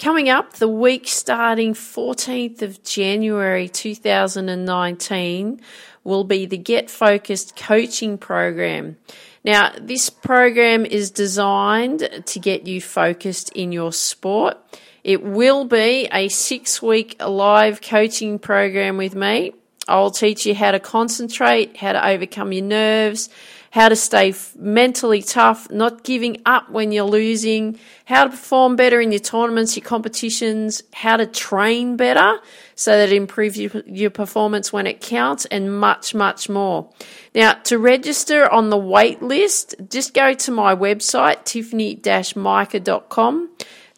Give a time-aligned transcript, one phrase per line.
[0.00, 5.60] Coming up, the week starting 14th of January 2019
[6.04, 8.96] will be the Get Focused coaching program.
[9.44, 14.56] Now, this program is designed to get you focused in your sport.
[15.04, 19.52] It will be a six week live coaching program with me.
[19.86, 23.28] I'll teach you how to concentrate, how to overcome your nerves,
[23.70, 29.00] how to stay mentally tough, not giving up when you're losing, how to perform better
[29.00, 32.40] in your tournaments, your competitions, how to train better
[32.74, 36.90] so that it improves your, your performance when it counts, and much, much more.
[37.34, 43.50] Now, to register on the wait list, just go to my website, tiffany-mica.com.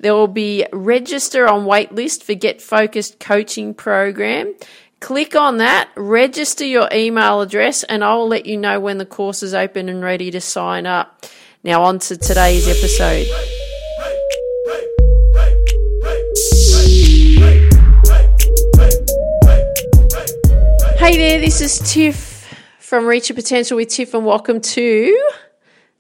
[0.02, 4.54] There will be register on waitlist for Get Focused coaching program.
[5.02, 9.42] Click on that, register your email address, and I'll let you know when the course
[9.42, 11.26] is open and ready to sign up.
[11.64, 13.26] Now, on to today's episode.
[20.98, 22.48] Hey there, this is Tiff
[22.78, 25.30] from Reach Your Potential with Tiff, and welcome to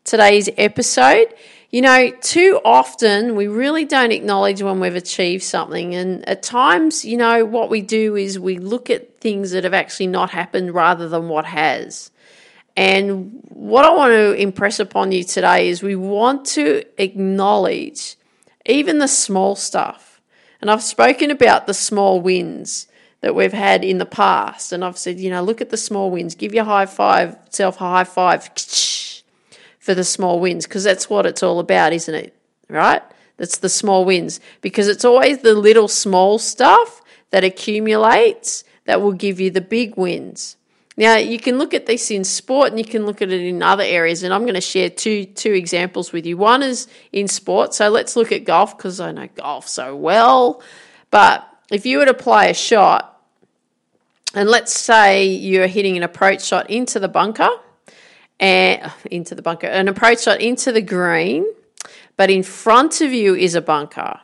[0.04, 1.26] today's episode.
[1.72, 5.94] You know, too often we really don't acknowledge when we've achieved something.
[5.94, 9.72] And at times, you know, what we do is we look at things that have
[9.72, 12.10] actually not happened rather than what has.
[12.76, 18.16] And what I want to impress upon you today is we want to acknowledge
[18.66, 20.20] even the small stuff.
[20.60, 22.86] And I've spoken about the small wins
[23.22, 24.72] that we've had in the past.
[24.72, 27.76] And I've said, you know, look at the small wins, give your high five, self
[27.76, 28.54] a high five
[29.82, 32.36] for the small wins because that's what it's all about, isn't it?
[32.68, 33.02] Right?
[33.36, 39.12] That's the small wins because it's always the little small stuff that accumulates that will
[39.12, 40.56] give you the big wins.
[40.96, 43.60] Now you can look at this in sport and you can look at it in
[43.60, 46.36] other areas and I'm going to share two two examples with you.
[46.36, 47.74] One is in sport.
[47.74, 50.62] So let's look at golf because I know golf so well.
[51.10, 53.20] But if you were to play a shot
[54.32, 57.50] and let's say you're hitting an approach shot into the bunker
[58.42, 61.46] and uh, into the bunker, an approach shot into the green,
[62.16, 64.20] but in front of you is a bunker.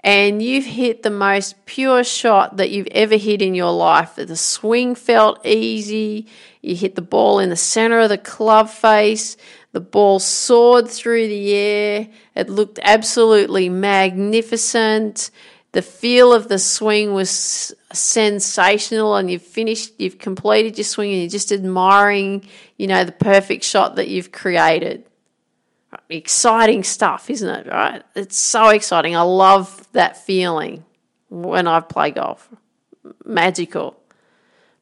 [0.00, 4.16] And you've hit the most pure shot that you've ever hit in your life.
[4.16, 6.26] The swing felt easy.
[6.60, 9.38] You hit the ball in the center of the club face.
[9.72, 12.08] The ball soared through the air.
[12.34, 15.30] It looked absolutely magnificent.
[15.74, 21.20] The feel of the swing was sensational, and you've finished, you've completed your swing, and
[21.22, 22.48] you're just admiring,
[22.78, 25.04] you know, the perfect shot that you've created.
[26.08, 27.66] Exciting stuff, isn't it?
[27.66, 28.04] Right?
[28.14, 29.16] It's so exciting.
[29.16, 30.84] I love that feeling
[31.28, 32.48] when I play golf.
[33.24, 33.96] Magical.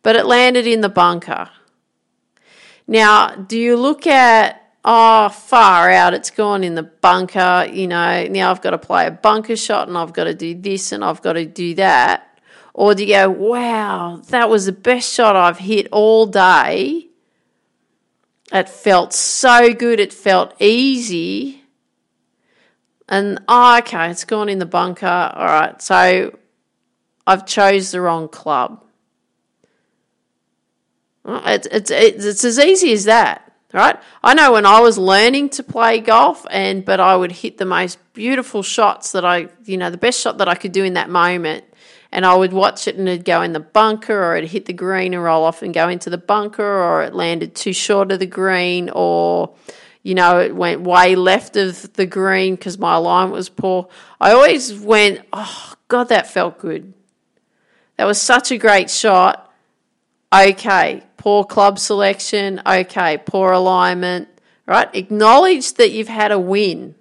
[0.03, 1.48] But it landed in the bunker.
[2.86, 8.26] Now, do you look at oh, far out, it's gone in the bunker, you know,
[8.28, 11.04] now I've got to play a bunker shot and I've got to do this and
[11.04, 12.28] I've got to do that?
[12.75, 17.09] Or do you go, wow, that was the best shot I've hit all day?
[18.50, 21.62] It felt so good, it felt easy.
[23.09, 25.06] And oh, okay, it's gone in the bunker.
[25.06, 26.37] All right, so
[27.26, 28.82] I've chose the wrong club.
[31.25, 33.97] It's, it's, it's, it's as easy as that right?
[34.22, 37.65] I know when I was learning to play golf and but I would hit the
[37.65, 40.94] most beautiful shots that I, you know, the best shot that I could do in
[40.94, 41.65] that moment.
[42.15, 44.75] And I would watch it and it'd go in the bunker or it'd hit the
[44.75, 48.19] green and roll off and go into the bunker or it landed too short of
[48.19, 49.55] the green or
[50.03, 53.89] you know, it went way left of the green because my alignment was poor.
[54.21, 56.93] I always went, oh, God, that felt good.
[57.97, 59.53] That was such a great shot.
[60.34, 64.27] Okay, poor club selection, okay, poor alignment,
[64.66, 64.93] right?
[64.93, 66.97] Acknowledge that you've had a win,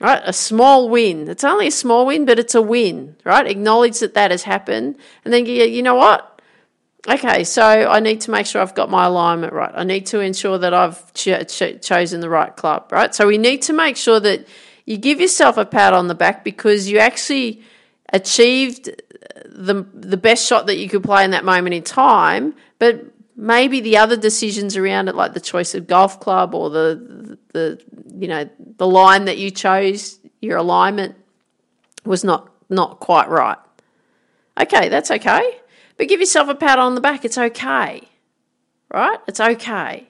[0.00, 0.22] right?
[0.24, 1.28] A small win.
[1.28, 3.46] It's only a small win, but it's a win, right?
[3.46, 4.96] Acknowledge that that has happened.
[5.22, 6.40] And then, you know what?
[7.06, 9.72] Okay, so I need to make sure I've got my alignment right.
[9.74, 13.14] I need to ensure that I've ch- ch- chosen the right club, right?
[13.14, 14.48] So we need to make sure that
[14.86, 17.60] you give yourself a pat on the back because you actually
[18.14, 18.88] achieved
[19.46, 23.04] the the best shot that you could play in that moment in time, but
[23.36, 27.82] maybe the other decisions around it, like the choice of golf club or the the
[28.14, 31.16] you know the line that you chose, your alignment
[32.04, 33.58] was not not quite right.
[34.60, 35.58] Okay, that's okay,
[35.96, 37.24] but give yourself a pat on the back.
[37.24, 38.02] It's okay,
[38.92, 39.18] right?
[39.26, 40.08] It's okay.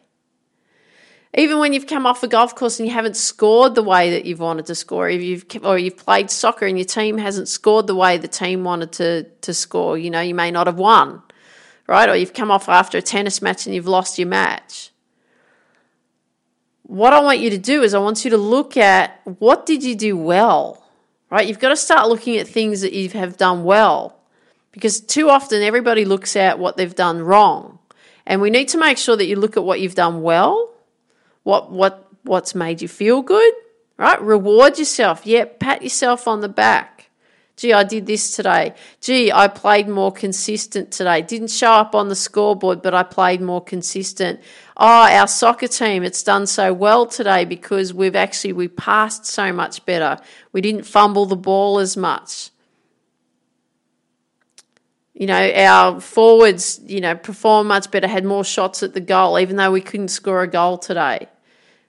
[1.35, 4.27] Even when you've come off a golf course and you haven't scored the way that
[4.27, 7.87] you've wanted to score, if you've or you've played soccer and your team hasn't scored
[7.87, 11.23] the way the team wanted to to score, you know, you may not have won,
[11.87, 12.09] right?
[12.09, 14.91] Or you've come off after a tennis match and you've lost your match.
[16.83, 19.83] What I want you to do is I want you to look at what did
[19.83, 20.85] you do well,
[21.31, 21.47] right?
[21.47, 24.19] You've got to start looking at things that you have done well
[24.73, 27.79] because too often everybody looks at what they've done wrong.
[28.27, 30.72] And we need to make sure that you look at what you've done well,
[31.43, 33.53] what what what's made you feel good,
[33.97, 34.21] right?
[34.21, 35.27] Reward yourself.
[35.27, 36.93] Yeah, pat yourself on the back.
[37.57, 38.75] Gee, I did this today.
[39.01, 41.21] Gee, I played more consistent today.
[41.21, 44.41] Didn't show up on the scoreboard, but I played more consistent.
[44.77, 49.53] Oh, our soccer team, it's done so well today because we've actually we passed so
[49.53, 50.19] much better.
[50.53, 52.52] We didn't fumble the ball as much.
[55.23, 59.39] You know, our forwards, you know, performed much better, had more shots at the goal,
[59.39, 61.29] even though we couldn't score a goal today.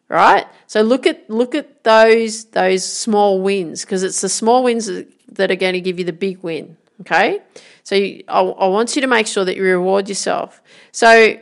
[0.08, 0.46] Right?
[0.68, 4.88] So look at look at those those small wins because it's the small wins
[5.30, 6.78] that are going to give you the big win.
[7.02, 7.40] Okay,
[7.82, 10.62] so you, I, I want you to make sure that you reward yourself.
[10.92, 11.36] So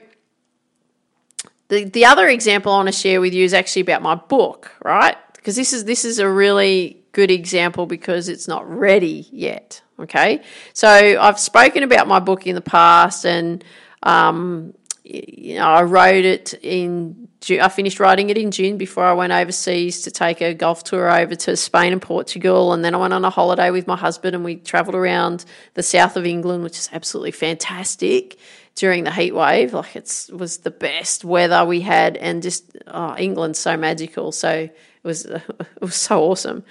[1.67, 4.71] the the other example I want to share with you is actually about my book,
[4.81, 5.17] right?
[5.33, 9.81] Because this is this is a really good example because it's not ready yet.
[9.99, 10.41] Okay,
[10.73, 13.63] so I've spoken about my book in the past, and
[14.01, 14.73] um,
[15.03, 17.27] you know I wrote it in.
[17.49, 21.11] I finished writing it in June before I went overseas to take a golf tour
[21.11, 24.35] over to Spain and Portugal, and then I went on a holiday with my husband,
[24.35, 28.37] and we travelled around the south of England, which is absolutely fantastic
[28.75, 29.73] during the heat wave.
[29.73, 34.31] Like it was the best weather we had, and just oh, England's so magical.
[34.31, 34.73] So it
[35.03, 35.43] was it
[35.79, 36.63] was so awesome.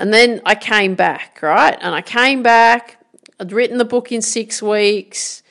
[0.00, 1.76] And then I came back, right?
[1.78, 3.04] And I came back,
[3.38, 5.42] I'd written the book in six weeks,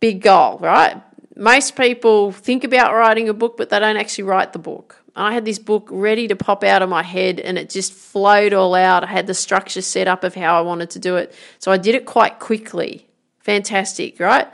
[0.00, 1.02] big goal, right?
[1.34, 5.02] Most people think about writing a book, but they don't actually write the book.
[5.16, 8.52] I had this book ready to pop out of my head and it just flowed
[8.52, 9.02] all out.
[9.02, 11.34] I had the structure set up of how I wanted to do it.
[11.58, 13.06] So I did it quite quickly.
[13.38, 14.46] Fantastic, right?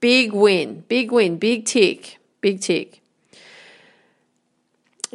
[0.00, 3.00] Big win, big win, big tick, big tick.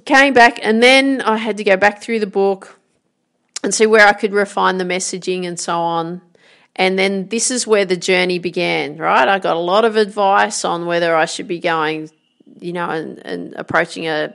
[0.05, 2.78] Came back and then I had to go back through the book,
[3.63, 6.21] and see where I could refine the messaging and so on.
[6.75, 9.27] And then this is where the journey began, right?
[9.27, 12.09] I got a lot of advice on whether I should be going,
[12.59, 14.33] you know, and, and approaching a,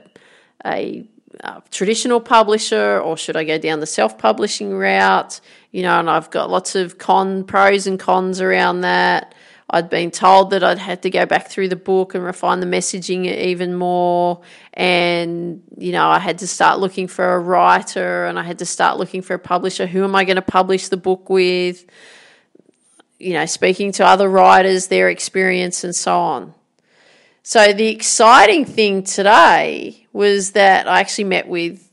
[0.63, 1.05] a,
[1.39, 5.39] a traditional publisher or should I go down the self publishing route,
[5.71, 9.33] you know, and I've got lots of con pros and cons around that.
[9.69, 12.67] I'd been told that I'd had to go back through the book and refine the
[12.67, 14.41] messaging even more.
[14.73, 18.65] And, you know, I had to start looking for a writer and I had to
[18.65, 19.87] start looking for a publisher.
[19.87, 21.83] Who am I going to publish the book with?
[23.17, 26.53] You know, speaking to other writers, their experience, and so on.
[27.41, 31.87] So the exciting thing today was that I actually met with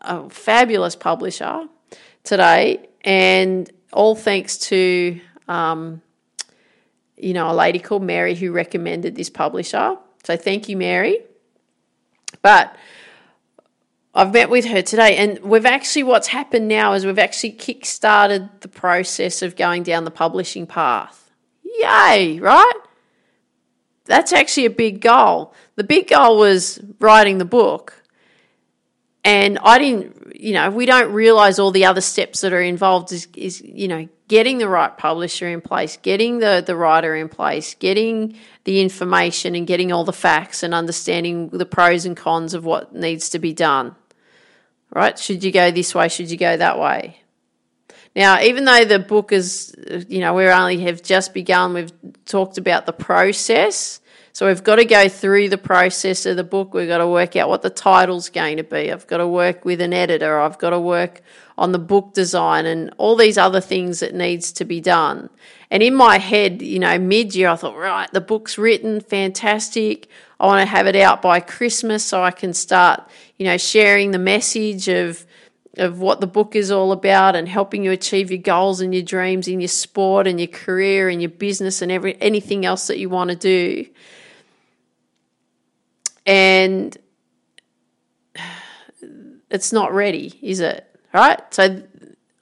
[0.00, 1.68] a fabulous publisher
[2.24, 6.02] today, and all thanks to um,
[7.20, 9.96] you know, a lady called Mary who recommended this publisher.
[10.24, 11.20] So thank you, Mary.
[12.42, 12.76] But
[14.14, 17.84] I've met with her today, and we've actually, what's happened now is we've actually kick
[17.84, 21.30] started the process of going down the publishing path.
[21.62, 22.80] Yay, right?
[24.06, 25.54] That's actually a big goal.
[25.76, 28.02] The big goal was writing the book.
[29.22, 33.12] And I didn't, you know, we don't realize all the other steps that are involved
[33.12, 37.28] is, is you know, getting the right publisher in place, getting the, the writer in
[37.28, 42.54] place, getting the information and getting all the facts and understanding the pros and cons
[42.54, 43.96] of what needs to be done.
[44.94, 45.18] Right?
[45.18, 46.08] Should you go this way?
[46.08, 47.20] Should you go that way?
[48.14, 49.74] Now, even though the book is,
[50.08, 51.92] you know, we only have just begun, we've
[52.26, 54.00] talked about the process.
[54.32, 56.74] So we've got to go through the process of the book.
[56.74, 58.92] We've got to work out what the title's going to be.
[58.92, 60.38] I've got to work with an editor.
[60.38, 61.22] I've got to work
[61.56, 65.28] on the book design and all these other things that needs to be done.
[65.70, 70.08] And in my head, you know, mid year, I thought, right, the book's written, fantastic.
[70.38, 73.02] I want to have it out by Christmas so I can start,
[73.38, 75.26] you know, sharing the message of
[75.76, 79.02] of what the book is all about and helping you achieve your goals and your
[79.02, 82.98] dreams in your sport and your career and your business and every anything else that
[82.98, 83.86] you want to do.
[86.28, 86.94] And
[89.50, 90.84] it's not ready, is it?
[91.14, 91.40] Right?
[91.54, 91.82] So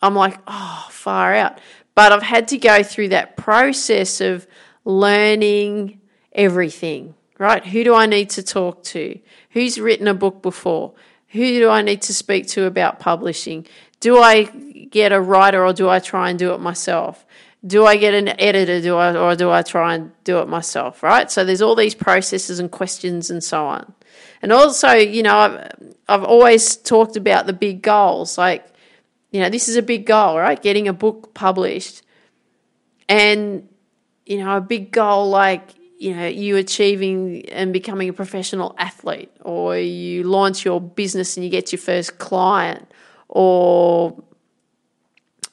[0.02, 1.61] I'm like, oh, far out.
[1.95, 4.49] But I've had to go through that process of
[4.85, 6.00] learning
[6.33, 7.64] everything, right?
[7.64, 9.21] Who do I need to talk to?
[9.50, 10.95] Who's written a book before?
[11.28, 13.69] Who do I need to speak to about publishing?
[14.00, 14.45] Do I
[14.90, 17.25] get a writer or do I try and do it myself?
[17.66, 21.02] Do I get an editor do I, or do I try and do it myself,
[21.02, 21.30] right?
[21.30, 23.92] So there's all these processes and questions and so on.
[24.42, 25.73] And also, you know, I've,
[26.08, 28.38] I've always talked about the big goals.
[28.38, 28.66] Like,
[29.30, 30.61] you know, this is a big goal, right?
[30.61, 32.02] Getting a book published.
[33.08, 33.68] And,
[34.25, 39.30] you know, a big goal like, you know, you achieving and becoming a professional athlete,
[39.40, 42.90] or you launch your business and you get your first client,
[43.28, 44.23] or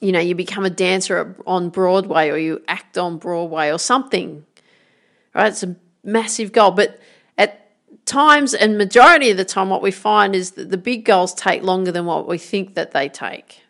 [0.04, 4.44] you know, you become a dancer on Broadway or you act on Broadway or something.
[5.34, 5.48] Right?
[5.48, 6.72] It's a massive goal.
[6.72, 7.00] But
[7.38, 7.70] at
[8.04, 11.62] times and majority of the time what we find is that the big goals take
[11.62, 13.62] longer than what we think that they take.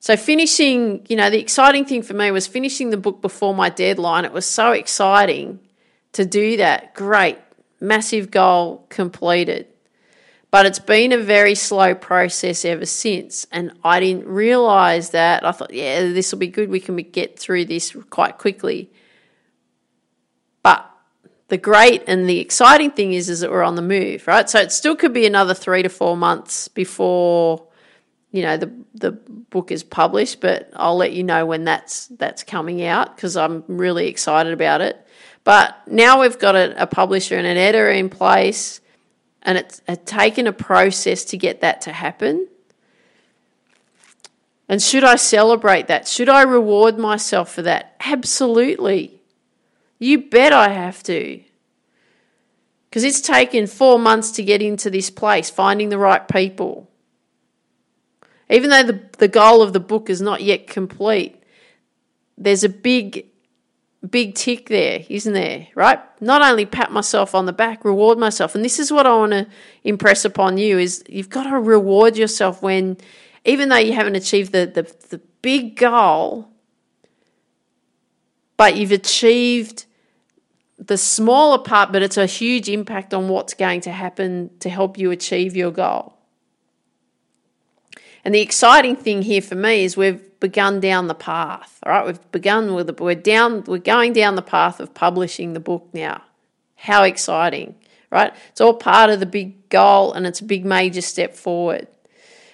[0.00, 3.68] So finishing, you know, the exciting thing for me was finishing the book before my
[3.68, 4.24] deadline.
[4.24, 5.60] It was so exciting
[6.12, 6.94] to do that.
[6.94, 7.38] Great.
[7.78, 9.66] Massive goal completed.
[10.52, 13.46] But it's been a very slow process ever since.
[13.50, 15.46] And I didn't realize that.
[15.46, 16.68] I thought, yeah, this will be good.
[16.68, 18.90] We can get through this quite quickly.
[20.62, 20.88] But
[21.48, 24.48] the great and the exciting thing is, is that we're on the move, right?
[24.48, 27.66] So it still could be another three to four months before,
[28.30, 30.42] you know, the the book is published.
[30.42, 34.82] But I'll let you know when that's that's coming out because I'm really excited about
[34.82, 34.98] it.
[35.44, 38.81] But now we've got a, a publisher and an editor in place
[39.42, 42.48] and it's, it's taken a process to get that to happen.
[44.68, 46.08] And should I celebrate that?
[46.08, 47.96] Should I reward myself for that?
[48.00, 49.20] Absolutely.
[49.98, 51.42] You bet I have to.
[52.88, 56.88] Because it's taken four months to get into this place, finding the right people.
[58.48, 61.42] Even though the, the goal of the book is not yet complete,
[62.36, 63.26] there's a big
[64.08, 65.68] big tick there, isn't there?
[65.74, 66.00] Right?
[66.20, 68.54] Not only pat myself on the back, reward myself.
[68.54, 69.46] And this is what I want to
[69.84, 72.96] impress upon you is you've got to reward yourself when
[73.44, 76.48] even though you haven't achieved the, the, the big goal,
[78.56, 79.86] but you've achieved
[80.78, 84.98] the smaller part, but it's a huge impact on what's going to happen to help
[84.98, 86.16] you achieve your goal.
[88.24, 91.78] And the exciting thing here for me is we've begun down the path.
[91.84, 95.52] All right, we've begun with the, we're down we're going down the path of publishing
[95.54, 96.20] the book now.
[96.74, 97.76] How exciting,
[98.10, 98.34] right?
[98.50, 101.86] It's all part of the big goal, and it's a big major step forward.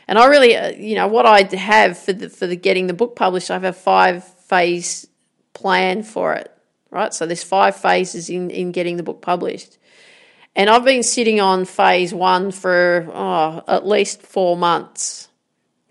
[0.06, 2.94] And I really, uh, you know, what I have for the for the getting the
[2.94, 5.08] book published, I have a five phase
[5.54, 6.52] plan for it,
[6.90, 7.12] right?
[7.14, 9.78] So there's five phases in in getting the book published.
[10.54, 15.27] And I've been sitting on phase one for oh, at least four months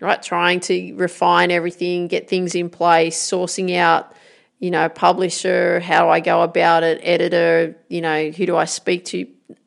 [0.00, 0.22] right?
[0.22, 4.12] Trying to refine everything, get things in place, sourcing out,
[4.58, 8.64] you know, publisher, how do I go about it, editor, you know, who do I
[8.64, 9.26] speak to,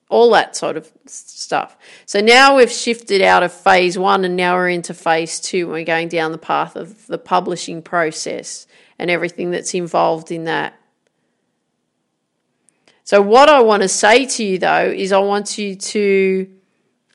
[0.09, 1.77] all that sort of stuff.
[2.05, 5.63] So now we've shifted out of phase one and now we're into phase two.
[5.63, 8.67] And we're going down the path of the publishing process
[8.99, 10.77] and everything that's involved in that.
[13.03, 16.49] So, what I want to say to you though is, I want you to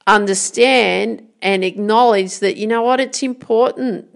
[0.07, 4.09] understand and acknowledge that, you know what, it's important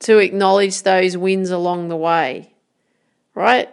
[0.00, 2.52] to acknowledge those wins along the way,
[3.34, 3.68] right?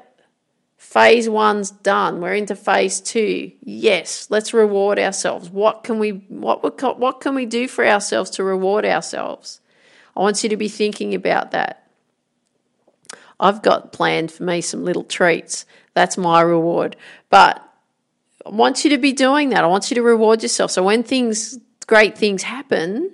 [0.78, 2.22] Phase one's done.
[2.22, 3.52] We're into phase two.
[3.62, 5.50] Yes, let's reward ourselves.
[5.50, 9.60] What can we what what can we do for ourselves to reward ourselves?
[10.16, 11.88] I want you to be thinking about that.
[13.40, 15.66] I've got planned for me some little treats.
[15.94, 16.96] That's my reward.
[17.30, 17.68] But
[18.46, 19.64] I want you to be doing that.
[19.64, 20.70] I want you to reward yourself.
[20.70, 23.14] So when things great things happen,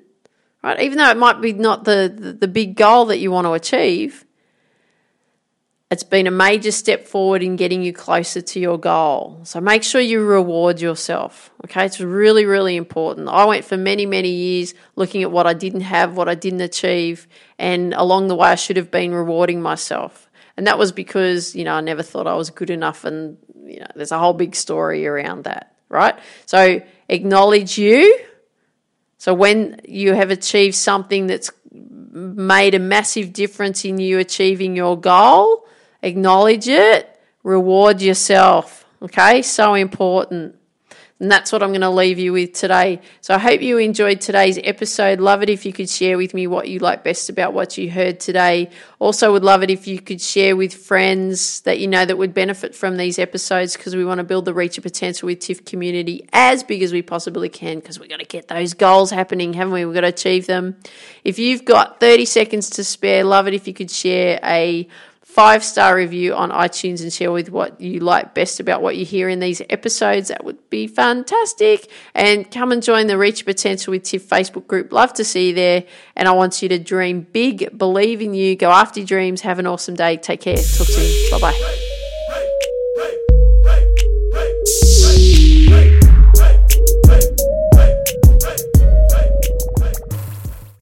[0.63, 0.79] right?
[0.81, 3.53] Even though it might be not the, the, the big goal that you want to
[3.53, 4.25] achieve,
[5.91, 9.39] it's been a major step forward in getting you closer to your goal.
[9.43, 11.49] So make sure you reward yourself.
[11.65, 13.27] Okay, it's really, really important.
[13.27, 16.61] I went for many, many years looking at what I didn't have, what I didn't
[16.61, 20.29] achieve, and along the way, I should have been rewarding myself.
[20.57, 23.03] And that was because, you know, I never thought I was good enough.
[23.03, 26.19] And, you know, there's a whole big story around that, right?
[26.45, 28.19] So acknowledge you
[29.19, 34.97] so when you have achieved something that's made a massive difference in you achieving your
[34.99, 35.67] goal,
[36.01, 38.85] acknowledge it, reward yourself.
[39.01, 40.55] Okay, so important.
[41.19, 43.01] And that's what I'm going to leave you with today.
[43.19, 45.19] So I hope you enjoyed today's episode.
[45.19, 47.91] Love it if you could share with me what you like best about what you
[47.91, 48.69] heard today.
[48.99, 52.33] Also, would love it if you could share with friends that you know that would
[52.33, 55.65] benefit from these episodes because we want to build the Reach Your Potential with TIFF
[55.65, 59.51] community as big as we possibly can because we've got to get those goals happening,
[59.51, 59.83] haven't we?
[59.83, 60.77] We've got to achieve them.
[61.25, 64.87] If you've got 30 seconds to spare, love it if you could share a
[65.29, 69.05] five star review on iTunes and share with what you like best about what you
[69.05, 70.29] hear in these episodes.
[70.29, 71.87] That would be fantastic.
[72.15, 74.91] And come and join the Reach Potential with Tiff Facebook group.
[74.91, 75.83] Love to see you there.
[76.15, 79.41] And I want you to dream big, believe in you, go after your dreams.
[79.41, 80.17] Have an awesome day.
[80.17, 80.55] Take care.
[80.55, 81.31] Talk soon.
[81.31, 81.78] Bye bye.